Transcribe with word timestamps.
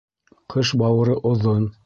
Ҡыш 0.53 0.71
бауыры 0.83 1.19
оҙон. 1.35 1.65